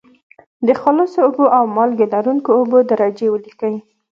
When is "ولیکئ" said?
3.29-3.75